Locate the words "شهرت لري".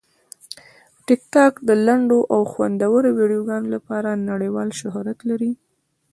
4.79-5.51